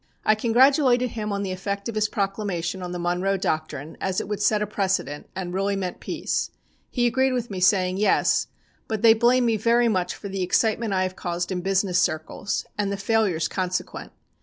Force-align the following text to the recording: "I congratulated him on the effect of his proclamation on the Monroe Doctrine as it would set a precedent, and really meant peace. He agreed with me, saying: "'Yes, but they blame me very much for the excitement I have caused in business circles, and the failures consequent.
"I 0.25 0.33
congratulated 0.33 1.11
him 1.11 1.31
on 1.31 1.43
the 1.43 1.51
effect 1.51 1.87
of 1.87 1.93
his 1.93 2.09
proclamation 2.09 2.81
on 2.81 2.91
the 2.91 2.97
Monroe 2.97 3.37
Doctrine 3.37 3.97
as 4.01 4.19
it 4.19 4.27
would 4.27 4.41
set 4.41 4.59
a 4.63 4.65
precedent, 4.65 5.29
and 5.35 5.53
really 5.53 5.75
meant 5.75 5.99
peace. 5.99 6.49
He 6.89 7.05
agreed 7.05 7.33
with 7.33 7.51
me, 7.51 7.59
saying: 7.59 7.97
"'Yes, 7.97 8.47
but 8.87 9.03
they 9.03 9.13
blame 9.13 9.45
me 9.45 9.57
very 9.57 9.89
much 9.89 10.15
for 10.15 10.27
the 10.27 10.41
excitement 10.41 10.91
I 10.91 11.03
have 11.03 11.15
caused 11.15 11.51
in 11.51 11.61
business 11.61 12.01
circles, 12.01 12.65
and 12.79 12.91
the 12.91 12.97
failures 12.97 13.47
consequent. 13.47 14.11